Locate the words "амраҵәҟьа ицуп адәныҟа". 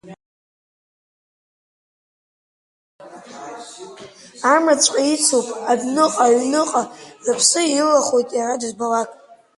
4.53-6.15